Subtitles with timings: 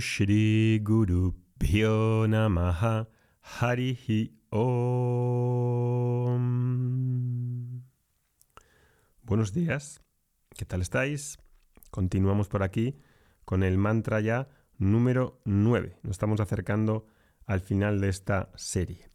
[0.00, 3.08] Shri Guru Bhyo Namaha
[3.42, 6.36] Harihi Om.
[9.22, 10.00] Buenos días,
[10.56, 11.38] ¿qué tal estáis?
[11.90, 12.98] Continuamos por aquí
[13.44, 14.48] con el mantra ya
[14.78, 15.98] número 9.
[16.02, 17.06] Nos estamos acercando
[17.46, 19.08] al final de esta serie.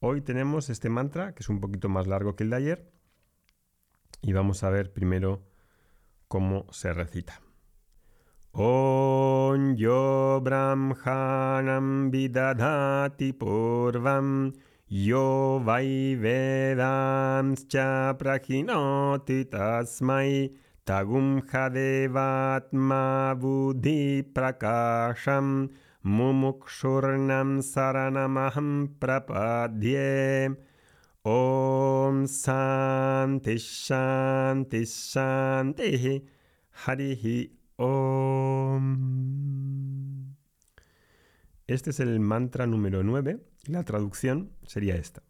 [0.00, 2.92] Hoy tenemos este mantra que es un poquito más largo que el de ayer
[4.22, 5.46] y vamos a ver primero
[6.28, 7.40] cómo se recita.
[8.60, 9.96] ॐ यो
[10.44, 14.30] ब्रह्माणं विदधाति पूर्वं
[15.02, 15.26] यो
[15.66, 15.90] वै
[16.22, 17.76] वेदांश्च
[18.22, 20.30] प्रहिणोति तस्मै
[20.90, 21.78] तगुंहदेवात्मा
[23.42, 24.26] बुधिप्रकाशं
[26.16, 28.72] मुमुक्षुर्णं शरणमहं
[29.04, 30.08] प्रपद्ये
[31.24, 33.68] ॐ शान्तिः
[34.88, 36.08] शान्तिः
[36.76, 37.24] हरिः
[37.80, 39.14] Om.
[41.68, 45.22] Este es el mantra número 9 y la traducción sería esta.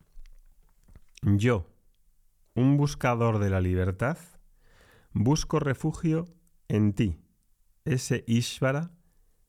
[1.22, 1.66] Yo,
[2.54, 4.16] un buscador de la libertad,
[5.12, 6.26] busco refugio
[6.68, 7.20] en ti,
[7.84, 8.92] ese Ishvara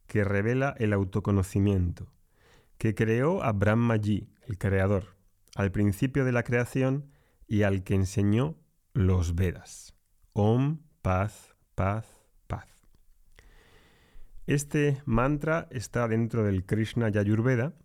[0.06, 2.12] que revela el autoconocimiento,
[2.78, 5.18] que creó a Brahmaji, el creador
[5.56, 7.12] al principio de la creación
[7.48, 8.58] y al que enseñó
[8.94, 9.96] los Vedas.
[10.34, 12.19] Om, paz, paz.
[14.50, 17.76] Este mantra está dentro del Krishna Yayurveda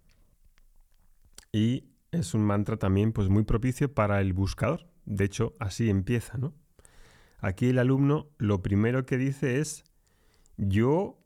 [1.53, 4.89] y es un mantra también pues muy propicio para el buscador.
[5.05, 6.55] De hecho, así empieza, ¿no?
[7.39, 9.85] Aquí el alumno lo primero que dice es
[10.57, 11.23] yo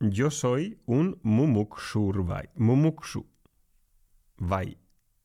[0.00, 3.24] yo soy un mumukshurvai, mumukshu.
[4.36, 4.78] Vai.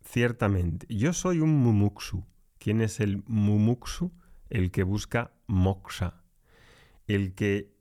[0.03, 2.27] Ciertamente, yo soy un mumuksu.
[2.59, 4.11] ¿Quién es el mumuksu?
[4.51, 6.21] El que busca moksha.
[7.07, 7.80] El que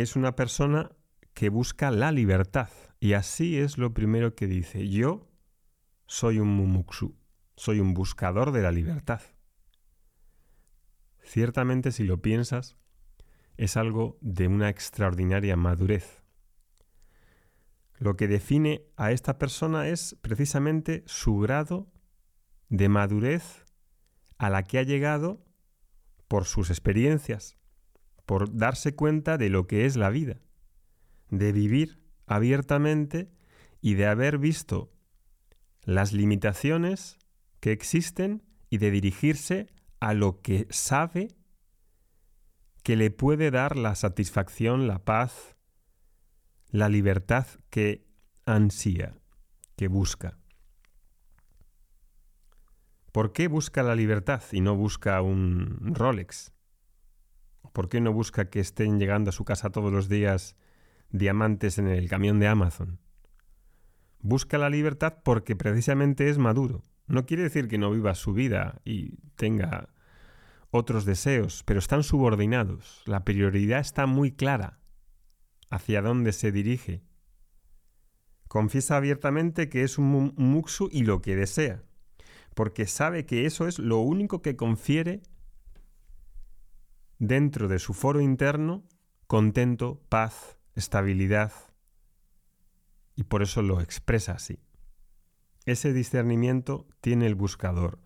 [0.00, 0.92] es una persona
[1.34, 2.70] que busca la libertad.
[3.00, 4.88] Y así es lo primero que dice.
[4.88, 5.30] Yo
[6.06, 7.16] soy un mumuksu.
[7.56, 9.20] Soy un buscador de la libertad.
[11.22, 12.76] Ciertamente, si lo piensas,
[13.56, 16.22] es algo de una extraordinaria madurez.
[17.98, 21.92] Lo que define a esta persona es precisamente su grado
[22.68, 23.64] de madurez
[24.38, 25.44] a la que ha llegado
[26.28, 27.57] por sus experiencias,
[28.28, 30.38] por darse cuenta de lo que es la vida,
[31.30, 33.32] de vivir abiertamente
[33.80, 34.92] y de haber visto
[35.84, 37.16] las limitaciones
[37.60, 41.28] que existen y de dirigirse a lo que sabe
[42.82, 45.56] que le puede dar la satisfacción, la paz,
[46.68, 48.06] la libertad que
[48.44, 49.14] ansía,
[49.74, 50.36] que busca.
[53.10, 56.52] ¿Por qué busca la libertad y no busca un Rolex?
[57.78, 60.56] ¿Por qué no busca que estén llegando a su casa todos los días
[61.10, 62.98] diamantes en el camión de Amazon?
[64.18, 66.84] Busca la libertad porque precisamente es maduro.
[67.06, 69.90] No quiere decir que no viva su vida y tenga
[70.72, 73.04] otros deseos, pero están subordinados.
[73.06, 74.80] La prioridad está muy clara
[75.70, 77.04] hacia dónde se dirige.
[78.48, 81.84] Confiesa abiertamente que es un muksu y lo que desea,
[82.56, 85.22] porque sabe que eso es lo único que confiere
[87.18, 88.84] dentro de su foro interno
[89.26, 91.52] contento, paz, estabilidad,
[93.14, 94.58] y por eso lo expresa así.
[95.66, 98.00] Ese discernimiento tiene el buscador.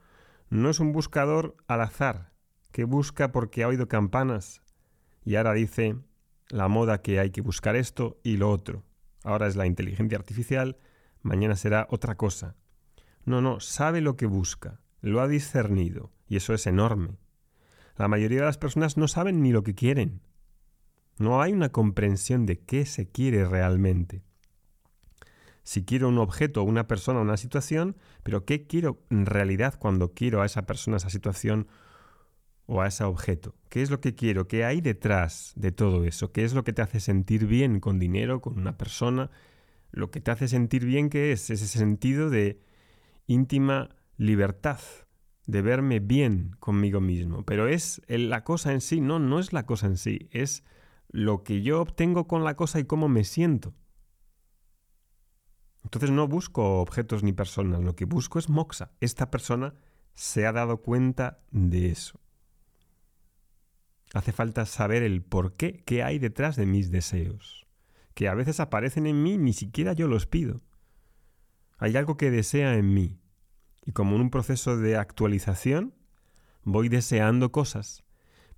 [0.50, 2.32] No es un buscador al azar,
[2.72, 4.62] que busca porque ha oído campanas
[5.24, 5.96] y ahora dice,
[6.48, 8.82] la moda que hay que buscar esto y lo otro.
[9.22, 10.76] Ahora es la inteligencia artificial,
[11.22, 12.56] mañana será otra cosa.
[13.24, 17.18] No, no, sabe lo que busca, lo ha discernido, y eso es enorme.
[17.97, 20.20] La mayoría de las personas no saben ni lo que quieren.
[21.19, 24.22] No hay una comprensión de qué se quiere realmente.
[25.62, 30.42] Si quiero un objeto, una persona, una situación, pero ¿qué quiero en realidad cuando quiero
[30.42, 31.69] a esa persona, esa situación
[32.66, 33.54] o a ese objeto?
[33.69, 34.48] ¿Qué es lo que quiero?
[34.48, 36.33] ¿Qué hay detrás de todo eso?
[36.33, 39.30] ¿Qué es lo que te hace sentir bien con dinero, con una persona?
[39.92, 41.50] Lo que te hace sentir bien, ¿qué es?
[41.50, 42.60] Ese sentido de
[43.27, 44.80] íntima libertad,
[45.53, 47.45] de verme bien conmigo mismo.
[47.45, 50.65] Pero es la cosa en sí, no, no es la cosa en sí, es
[51.10, 53.75] lo que yo obtengo con la cosa y cómo me siento.
[55.84, 58.93] Entonces no busco objetos ni personas, lo que busco es moxa.
[59.01, 59.75] Esta persona
[60.15, 62.19] se ha dado cuenta de eso.
[64.15, 67.66] Hace falta saber el por qué, qué hay detrás de mis deseos,
[68.15, 70.63] que a veces aparecen en mí ni siquiera yo los pido.
[71.77, 73.22] Hay algo que desea en mí,
[73.84, 75.94] y como en un proceso de actualización,
[76.64, 78.04] voy deseando cosas,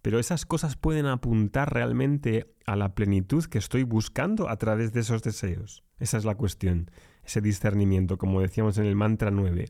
[0.02, 5.00] pero esas cosas pueden apuntar realmente a la plenitud que estoy buscando a través de
[5.00, 5.82] esos deseos.
[5.98, 6.90] Esa es la cuestión,
[7.24, 9.66] ese discernimiento, como decíamos en el mantra 9.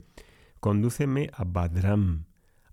[0.58, 2.26] Condúceme a Badram,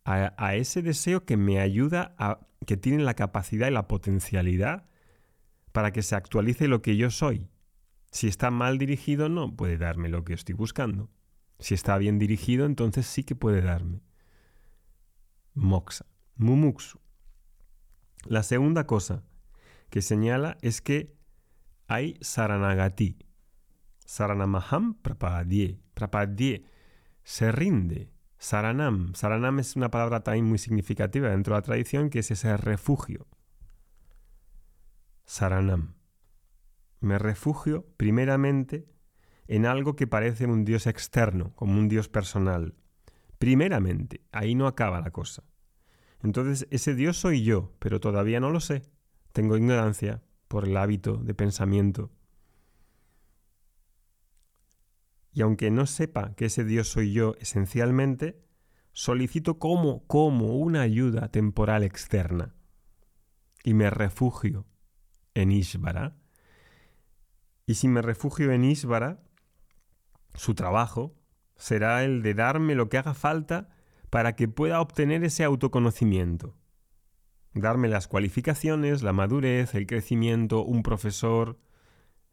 [0.04, 4.86] a, a ese deseo que me ayuda a, que tiene la capacidad y la potencialidad
[5.72, 7.50] para que se actualice lo que yo soy.
[8.12, 11.10] Si está mal dirigido, no puede darme lo que estoy buscando.
[11.62, 14.02] Si está bien dirigido, entonces sí que puede darme.
[15.54, 17.00] Moxa, mumuksu.
[18.26, 19.24] La segunda cosa
[19.92, 21.16] que señala es que
[21.88, 23.20] hay saranagati.
[24.06, 25.80] Saranamaham prapadye.
[25.94, 26.66] Prapadye
[27.24, 28.12] se rinde.
[28.40, 29.14] Saranam.
[29.14, 33.28] Saranam es una palabra también muy significativa dentro de la tradición que es ese refugio.
[35.26, 35.94] Saranam.
[37.02, 38.88] Me refugio primeramente
[39.48, 42.76] en algo que parece un Dios externo, como un Dios personal.
[43.38, 45.44] Primeramente, ahí no acaba la cosa.
[46.24, 48.84] Entonces, ese Dios soy yo, pero todavía no lo sé.
[49.34, 52.12] Tengo ignorancia por el hábito de pensamiento.
[55.34, 58.44] Y aunque no sepa que ese Dios soy yo esencialmente,
[58.92, 62.54] solicito como, como una ayuda temporal externa.
[63.64, 64.66] Y me refugio
[65.34, 66.18] en Ishvara.
[67.66, 69.24] Y si me refugio en Ishvara,
[70.42, 71.14] su trabajo
[71.56, 73.70] será el de darme lo que haga falta
[74.10, 76.56] para que pueda obtener ese autoconocimiento.
[77.54, 81.60] Darme las cualificaciones, la madurez, el crecimiento, un profesor,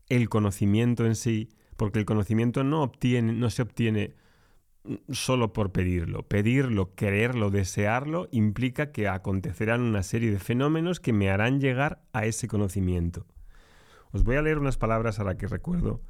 [0.08, 2.90] el conocimiento en sí, porque el conocimiento no,
[3.50, 4.14] se obtiene
[5.10, 6.22] solo por pedirlo.
[6.22, 12.24] Pedirlo, quererlo, desearlo implica que acontecerán una serie de fenómenos que me harán llegar a
[12.24, 13.26] ese conocimiento.
[14.12, 16.00] Os voy a leer unas palabras a las que recuerdo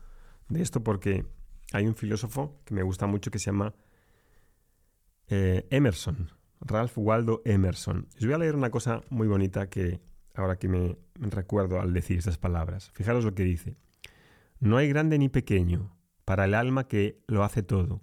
[0.49, 1.27] de esto porque
[1.73, 3.75] hay un filósofo que me gusta mucho que se llama
[5.29, 6.31] eh, Emerson,
[6.61, 8.09] Ralph Waldo Emerson.
[8.17, 10.01] Os voy a leer una cosa muy bonita que
[10.35, 12.91] ahora que me recuerdo al decir estas palabras.
[12.95, 13.77] Fijaros lo que dice.
[14.61, 18.03] No hay grande ni pequeño para el alma que lo hace todo.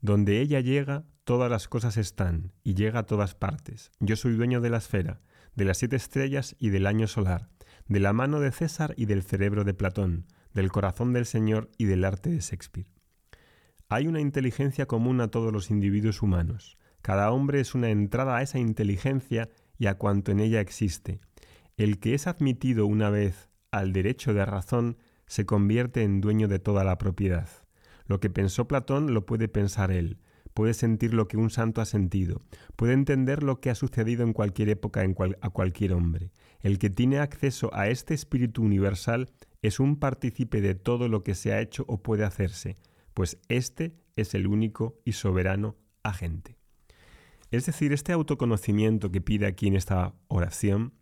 [0.00, 3.90] Donde ella llega, todas las cosas están y llega a todas partes.
[3.98, 5.20] Yo soy dueño de la esfera,
[5.54, 7.48] de las siete estrellas y del año solar,
[7.88, 11.86] de la mano de César y del cerebro de Platón, del corazón del Señor y
[11.86, 12.95] del arte de Shakespeare.
[13.88, 16.76] Hay una inteligencia común a todos los individuos humanos.
[17.02, 19.48] Cada hombre es una entrada a esa inteligencia
[19.78, 21.20] y a cuanto en ella existe.
[21.76, 24.96] El que es admitido una vez al derecho de razón
[25.26, 27.48] se convierte en dueño de toda la propiedad.
[28.06, 30.18] Lo que pensó Platón lo puede pensar él,
[30.52, 32.42] puede sentir lo que un santo ha sentido,
[32.74, 35.04] puede entender lo que ha sucedido en cualquier época
[35.40, 36.32] a cualquier hombre.
[36.60, 39.30] El que tiene acceso a este espíritu universal
[39.62, 42.76] es un partícipe de todo lo que se ha hecho o puede hacerse,
[43.16, 46.58] pues este es el único y soberano agente.
[47.50, 50.92] Es decir, este autoconocimiento que pide aquí en esta oración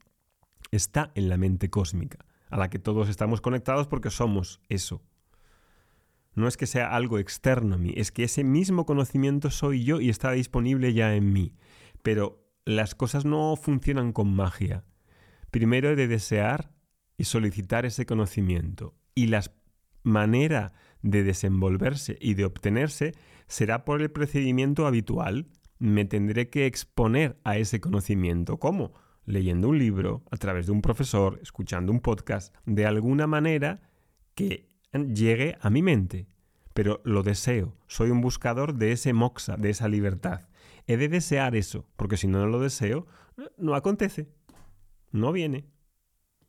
[0.70, 5.02] está en la mente cósmica, a la que todos estamos conectados porque somos eso.
[6.36, 10.00] No es que sea algo externo a mí, es que ese mismo conocimiento soy yo
[10.00, 11.56] y está disponible ya en mí.
[12.04, 14.84] Pero las cosas no funcionan con magia.
[15.50, 16.70] Primero he de desear
[17.18, 18.94] y solicitar ese conocimiento.
[19.16, 19.42] Y la
[20.04, 20.74] manera
[21.04, 23.12] de desenvolverse y de obtenerse
[23.46, 25.46] será por el procedimiento habitual.
[25.78, 28.58] Me tendré que exponer a ese conocimiento.
[28.58, 28.94] ¿Cómo?
[29.26, 33.82] Leyendo un libro, a través de un profesor, escuchando un podcast, de alguna manera
[34.34, 36.26] que llegue a mi mente.
[36.72, 40.48] Pero lo deseo, soy un buscador de ese moxa, de esa libertad.
[40.86, 43.06] He de desear eso, porque si no lo deseo,
[43.58, 44.28] no acontece,
[45.12, 45.66] no viene.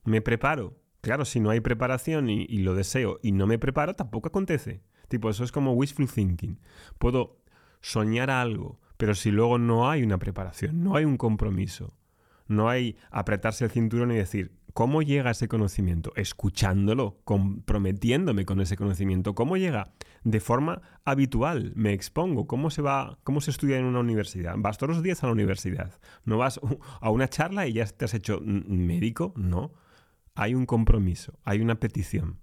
[0.06, 4.30] Me preparo, Claro, si no hay preparación y, lo deseo y no me preparo, tampoco
[4.30, 4.82] acontece.
[5.08, 6.60] Tipo, eso es como wishful thinking.
[6.98, 7.38] Puedo
[7.80, 11.94] soñar algo, pero si luego no hay una preparación, no hay un compromiso,
[12.48, 16.12] no hay apretarse el cinturón y decir, ¿cómo llega ese conocimiento?
[16.16, 19.36] Escuchándolo, comprometiéndome con ese conocimiento.
[19.36, 19.94] ¿Cómo llega?
[20.24, 22.48] De forma habitual, me expongo.
[22.48, 24.56] ¿Cómo se va, cómo se estudia en una universidad?
[24.58, 26.00] ¿Vas todos los días a la universidad?
[26.24, 26.60] ¿No vas
[27.00, 29.36] a una charla y ya te has hecho médico?
[29.36, 29.85] No
[30.36, 32.40] hay un compromiso, hay una petición.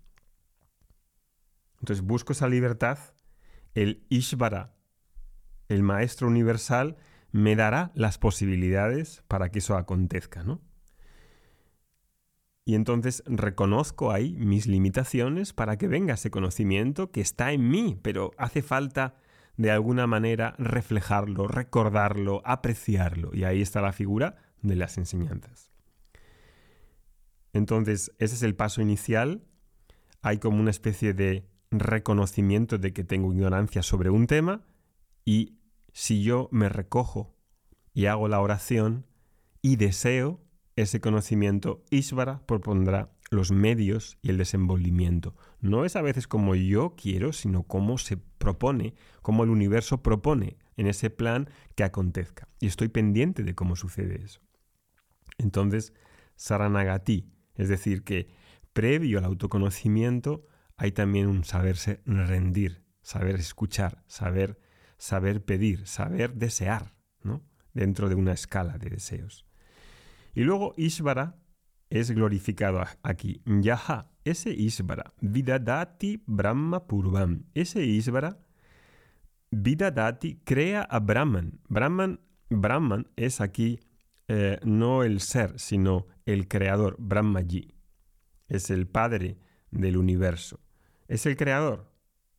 [1.80, 2.98] Entonces busco esa libertad,
[3.74, 4.74] el Ishvara,
[5.68, 6.96] el Maestro Universal,
[7.32, 10.60] me dará las posibilidades para que eso acontezca, ¿no?
[12.64, 17.98] Y entonces reconozco ahí mis limitaciones para que venga ese conocimiento que está en mí,
[18.02, 19.16] pero hace falta
[19.56, 23.34] de alguna manera reflejarlo, recordarlo, apreciarlo.
[23.34, 25.71] Y ahí está la figura de las enseñanzas.
[27.52, 29.44] Entonces, ese es el paso inicial.
[30.22, 34.62] Hay como una especie de reconocimiento de que tengo ignorancia sobre un tema
[35.24, 35.58] y
[35.92, 37.34] si yo me recojo
[37.94, 39.06] y hago la oración
[39.60, 40.40] y deseo,
[40.76, 45.34] ese conocimiento, Ishvara propondrá los medios y el desenvolvimiento.
[45.60, 50.56] No es a veces como yo quiero, sino como se propone, como el universo propone
[50.76, 52.48] en ese plan que acontezca.
[52.60, 54.40] Y estoy pendiente de cómo sucede eso.
[55.38, 55.92] Entonces,
[56.36, 58.28] Saranagati, es decir, que
[58.72, 64.58] previo al autoconocimiento hay también un saberse rendir, saber escuchar, saber,
[64.98, 67.42] saber pedir, saber desear, ¿no?
[67.74, 69.46] dentro de una escala de deseos.
[70.34, 71.36] Y luego Ishvara
[71.90, 73.42] es glorificado aquí.
[73.44, 77.44] Yaha, ese Ishvara, Vidadati Brahma Purvam.
[77.54, 78.38] Ese Ishvara,
[79.50, 81.60] Vidadati, crea a Brahman.
[81.68, 83.80] Brahman, Brahman es aquí
[84.28, 87.74] eh, no el ser, sino el creador, Brahmaji.
[88.48, 89.38] Es el padre
[89.70, 90.60] del universo.
[91.08, 91.90] Es el creador.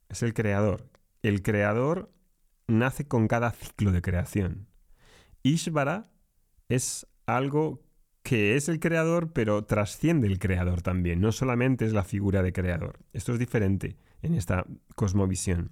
[0.09, 0.89] Es el creador.
[1.21, 2.11] El creador
[2.67, 4.67] nace con cada ciclo de creación.
[5.41, 6.11] Ishvara
[6.69, 7.83] es algo
[8.21, 11.19] que es el creador, pero trasciende el creador también.
[11.19, 12.99] No solamente es la figura de creador.
[13.11, 15.71] Esto es diferente en esta cosmovisión.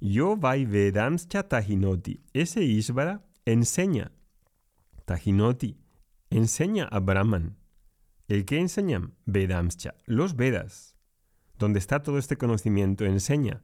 [0.00, 2.22] Yo vai Vedanscha Tahinoti.
[2.32, 4.12] Ese Ishvara enseña.
[5.04, 5.76] Tahinoti
[6.30, 7.56] enseña a Brahman.
[8.28, 9.14] ¿El que enseñan?
[9.26, 9.94] Vedamscha.
[10.06, 10.96] Los Vedas.
[11.58, 13.62] Donde está todo este conocimiento, enseña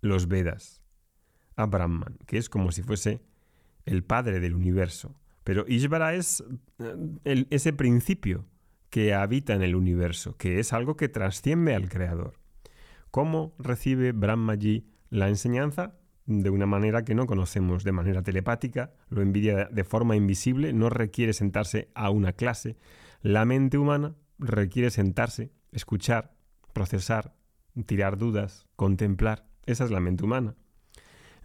[0.00, 0.82] los Vedas
[1.56, 3.20] a Brahman, que es como si fuese
[3.84, 5.20] el padre del universo.
[5.44, 6.44] Pero Ishvara es
[7.24, 8.46] eh, ese principio
[8.90, 12.38] que habita en el universo, que es algo que trasciende al creador.
[13.10, 15.94] ¿Cómo recibe Brahmaji la enseñanza?
[16.28, 20.90] De una manera que no conocemos, de manera telepática, lo envidia de forma invisible, no
[20.90, 22.76] requiere sentarse a una clase.
[23.22, 26.34] La mente humana requiere sentarse, escuchar,
[26.74, 27.34] procesar,
[27.86, 29.46] tirar dudas, contemplar.
[29.64, 30.54] Esa es la mente humana.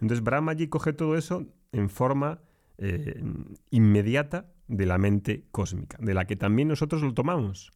[0.02, 2.42] Entonces Brahmaji coge todo eso en forma
[2.76, 3.24] eh,
[3.70, 7.72] inmediata de la mente cósmica, de la que también nosotros lo tomamos,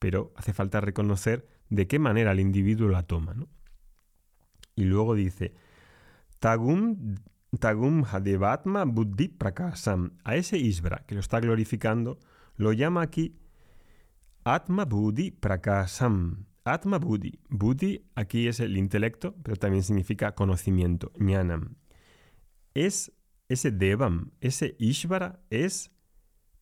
[0.00, 3.36] pero hace falta reconocer de qué manera el individuo la toma.
[4.74, 5.54] Y luego dice,
[6.38, 7.16] Tagum,
[7.58, 12.18] tagum Hadevatma Buddhi Prakasam, a ese Isbra que lo está glorificando,
[12.56, 13.36] lo llama aquí
[14.44, 16.46] Atma Buddhi Prakasam.
[16.64, 17.38] Atma Buddhi.
[17.48, 21.76] Buddhi aquí es el intelecto, pero también significa conocimiento, jnanam.
[22.74, 23.12] Es
[23.48, 25.90] ese Devam, ese Ishvara es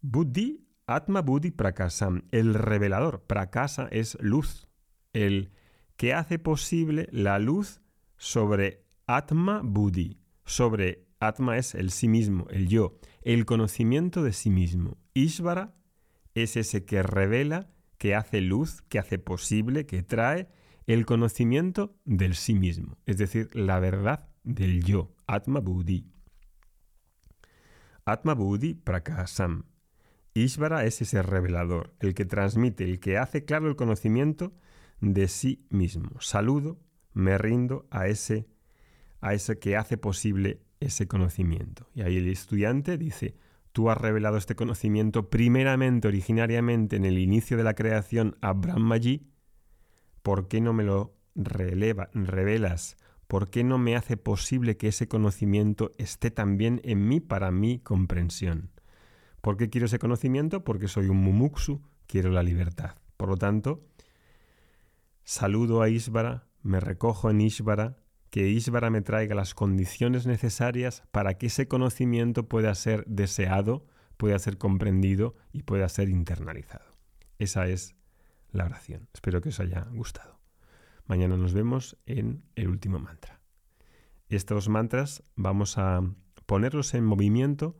[0.00, 3.22] Buddhi, Atma Buddhi Prakasam, el revelador.
[3.26, 4.68] Prakasa es luz,
[5.12, 5.50] el
[5.96, 7.82] que hace posible la luz
[8.16, 14.50] sobre Atma Buddhi, sobre Atma es el sí mismo, el yo, el conocimiento de sí
[14.50, 14.98] mismo.
[15.14, 15.76] Ishvara
[16.34, 20.48] es ese que revela, que hace luz, que hace posible, que trae
[20.88, 26.10] el conocimiento del sí mismo, es decir, la verdad del yo, Atma Buddhi.
[28.04, 29.66] Atma Buddhi Prakasam.
[30.34, 34.52] Ishvara es ese revelador, el que transmite, el que hace claro el conocimiento
[35.00, 36.20] de sí mismo.
[36.20, 36.80] Saludo,
[37.12, 38.48] me rindo a ese,
[39.26, 41.88] a ese que hace posible ese conocimiento.
[41.94, 43.34] Y ahí el estudiante dice,
[43.72, 49.26] tú has revelado este conocimiento primeramente, originariamente, en el inicio de la creación a Brahmaji,
[50.22, 55.08] ¿por qué no me lo releva, revelas ¿por qué no me hace posible que ese
[55.08, 58.70] conocimiento esté también en mí para mi comprensión?
[59.40, 60.64] ¿Por qué quiero ese conocimiento?
[60.64, 62.96] Porque soy un mumuksu, quiero la libertad.
[63.16, 63.84] Por lo tanto,
[65.24, 67.98] saludo a Isvara, me recojo en Isvara,
[68.36, 73.86] que Isvara me traiga las condiciones necesarias para que ese conocimiento pueda ser deseado,
[74.18, 76.84] pueda ser comprendido y pueda ser internalizado.
[77.38, 77.96] Esa es
[78.50, 79.08] la oración.
[79.14, 80.38] Espero que os haya gustado.
[81.06, 83.40] Mañana nos vemos en el último mantra.
[84.28, 86.02] Estos mantras vamos a
[86.44, 87.78] ponerlos en movimiento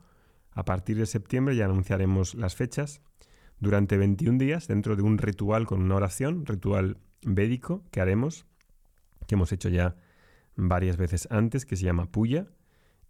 [0.49, 3.03] a partir de septiembre, ya anunciaremos las fechas,
[3.59, 8.47] durante 21 días dentro de un ritual con una oración, ritual védico que haremos,
[9.27, 9.97] que hemos hecho ya
[10.57, 12.47] varias veces antes, que se llama puya,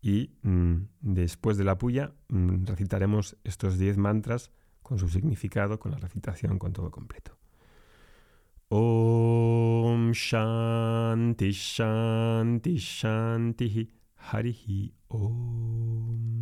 [0.02, 4.52] y mm, después de la puya mm, recitaremos estos 10 mantras
[4.84, 7.38] con su significado, con la recitación, con todo completo.
[8.70, 16.38] Om Shanti Shanti Shanti Harihi Om